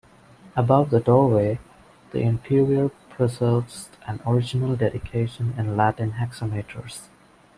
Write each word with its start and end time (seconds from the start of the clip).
Above 0.55 0.89
the 0.89 0.99
doorway, 0.99 1.59
the 2.09 2.17
interior 2.21 2.89
preserves 3.11 3.87
an 4.07 4.19
original 4.25 4.75
dedication 4.75 5.53
in 5.59 5.77
Latin 5.77 6.13
hexameters. 6.13 7.07